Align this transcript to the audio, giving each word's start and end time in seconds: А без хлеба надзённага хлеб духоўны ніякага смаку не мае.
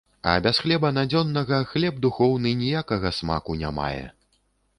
А 0.29 0.31
без 0.45 0.61
хлеба 0.63 0.89
надзённага 0.97 1.59
хлеб 1.73 1.99
духоўны 2.07 2.55
ніякага 2.63 3.13
смаку 3.19 3.61
не 3.63 3.69
мае. 3.83 4.05